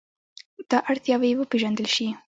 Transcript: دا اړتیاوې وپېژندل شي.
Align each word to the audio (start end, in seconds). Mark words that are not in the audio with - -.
دا 0.69 0.77
اړتیاوې 0.91 1.31
وپېژندل 1.35 1.87
شي. 1.95 2.07